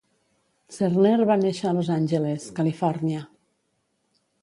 Zerner 0.77 1.27
va 1.33 1.37
néixer 1.43 1.69
a 1.73 1.75
Los 1.81 1.93
Angeles, 1.99 2.51
Califòrnia. 2.61 3.25